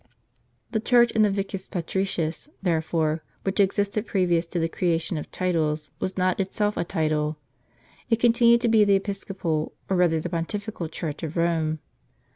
The 0.71 0.79
church 0.79 1.11
in 1.11 1.21
the 1.21 1.29
Vicus 1.29 1.67
Patricius, 1.67 2.49
therefore, 2.63 3.23
which 3.43 3.59
existed 3.59 4.07
previous 4.07 4.47
to 4.47 4.57
the 4.57 4.67
creation 4.67 5.15
of 5.15 5.29
titles, 5.29 5.91
was 5.99 6.17
not 6.17 6.39
itself 6.39 6.75
a 6.75 6.83
title. 6.83 7.37
It 8.09 8.15
continued 8.15 8.61
to 8.61 8.67
be 8.67 8.83
the 8.83 8.95
episcopal, 8.95 9.73
or 9.91 9.97
rather 9.97 10.19
the 10.19 10.27
pontifical 10.29 10.87
church 10.89 11.21
of 11.21 11.35
Eome. 11.35 11.77